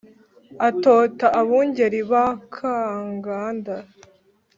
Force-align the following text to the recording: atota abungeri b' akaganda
atota 0.67 1.25
abungeri 1.41 2.01
b' 2.09 2.15
akaganda 2.27 3.75